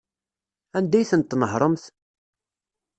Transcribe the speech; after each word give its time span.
Anda 0.77 0.95
ay 0.99 1.05
tent-tnehṛemt? 1.09 1.83